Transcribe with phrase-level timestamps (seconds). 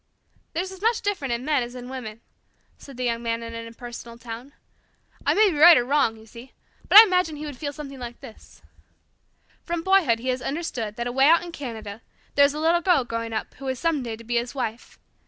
[0.53, 2.21] "There's as much difference in men as in women,"
[2.79, 4.51] said the Young Man in an impersonal tone.
[5.27, 6.53] "I may be right or wrong, you see,
[6.89, 8.63] but I imagine he would feel something like this:
[9.63, 12.01] From boyhood he has understood that away out in Canada
[12.33, 14.97] there is a little girl growing up who is some day to be his wife.